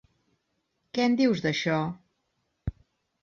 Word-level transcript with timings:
Què 0.97 1.03
en 1.09 1.17
dius 1.19 1.43
d'això? 1.45 1.77